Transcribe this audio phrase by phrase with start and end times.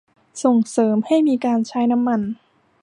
[0.43, 2.21] ส่งเสริมให้มีการใช้น้ำมัน